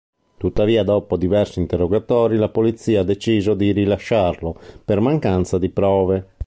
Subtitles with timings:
[0.39, 6.27] Tuttavia, dopo diversi interrogatori la polizia ha deciso di rilasciarlo, per mancanza di prove.